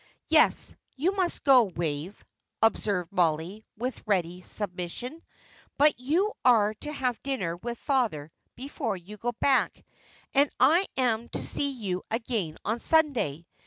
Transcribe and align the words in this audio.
"Yes, 0.29 0.75
you 0.95 1.15
must 1.15 1.43
go, 1.43 1.61
Wave," 1.65 2.25
observed 2.63 3.11
Mollie, 3.11 3.63
with 3.77 4.01
ready 4.07 4.41
submission; 4.41 5.21
"but 5.77 5.99
you 5.99 6.33
are 6.43 6.73
to 6.79 6.91
have 6.91 7.21
dinner 7.21 7.55
with 7.57 7.77
father 7.77 8.31
before 8.55 8.97
you 8.97 9.17
go 9.17 9.33
back, 9.33 9.85
and 10.33 10.49
I 10.59 10.87
am 10.97 11.29
to 11.29 11.45
see 11.45 11.69
you 11.73 12.01
again 12.09 12.57
on 12.65 12.79
Sunday." 12.79 13.45